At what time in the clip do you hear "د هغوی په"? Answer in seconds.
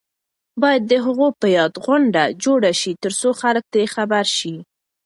0.91-1.47